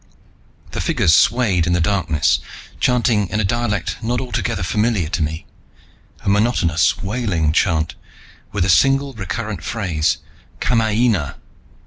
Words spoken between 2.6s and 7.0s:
chanting in a dialect not altogether familiar to me, a monotonous